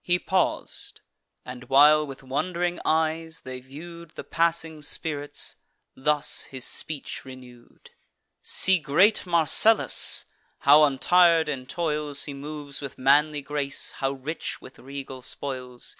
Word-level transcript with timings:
He 0.00 0.18
paus'd; 0.18 1.02
and, 1.44 1.64
while 1.64 2.06
with 2.06 2.22
wond'ring 2.22 2.80
eyes 2.86 3.42
they 3.42 3.60
view'd 3.60 4.12
The 4.12 4.24
passing 4.24 4.80
spirits, 4.80 5.56
thus 5.94 6.44
his 6.44 6.64
speech 6.64 7.26
renew'd: 7.26 7.90
"See 8.42 8.78
great 8.78 9.26
Marcellus! 9.26 10.24
how, 10.60 10.84
untir'd 10.84 11.50
in 11.50 11.66
toils, 11.66 12.24
He 12.24 12.32
moves 12.32 12.80
with 12.80 12.96
manly 12.96 13.42
grace, 13.42 13.92
how 13.92 14.12
rich 14.12 14.58
with 14.62 14.78
regal 14.78 15.20
spoils! 15.20 15.96